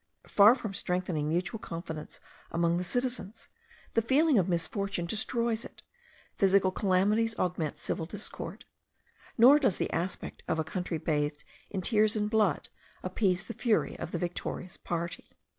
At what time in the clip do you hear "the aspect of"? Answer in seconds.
9.77-10.57